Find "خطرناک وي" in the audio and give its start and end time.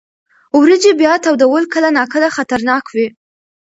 2.35-3.07